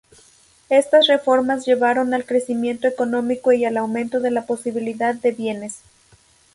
[0.71, 5.81] Estas reformas llevaron al crecimiento económico y al aumento de la disponibilidad de bienes.